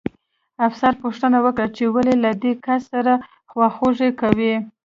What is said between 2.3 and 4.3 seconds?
دې کس سره خواخوږي